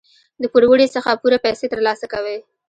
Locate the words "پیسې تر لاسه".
1.45-2.05